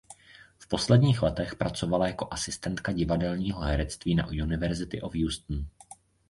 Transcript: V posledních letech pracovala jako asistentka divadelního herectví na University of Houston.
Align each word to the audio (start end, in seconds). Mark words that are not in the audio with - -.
V 0.57 0.67
posledních 0.67 1.21
letech 1.23 1.55
pracovala 1.55 2.07
jako 2.07 2.27
asistentka 2.31 2.91
divadelního 2.91 3.59
herectví 3.61 4.15
na 4.15 4.27
University 4.27 5.01
of 5.01 5.13
Houston. 5.15 5.65